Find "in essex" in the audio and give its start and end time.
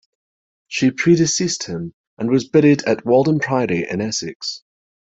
3.87-4.63